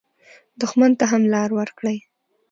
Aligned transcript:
دښمن 0.61 0.91
ته 0.99 1.05
هم 1.11 1.23
لار 1.33 1.49
ورکړئ 1.59 1.97